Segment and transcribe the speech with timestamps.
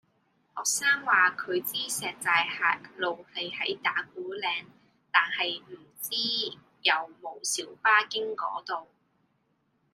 [0.57, 4.65] 學生話佢知石寨下路係喺打鼓嶺，
[5.11, 8.87] 但係唔知有冇小巴經嗰度